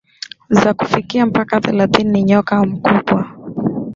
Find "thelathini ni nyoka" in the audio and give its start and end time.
1.61-2.65